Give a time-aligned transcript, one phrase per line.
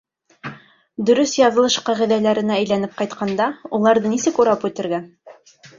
[1.09, 3.51] —Дөрөҫ яҙылыш ҡағиҙәләренә әйләнеп ҡайтҡанда,
[3.81, 5.07] уларҙы нисек урап үтергә?